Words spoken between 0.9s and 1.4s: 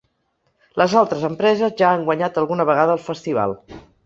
altres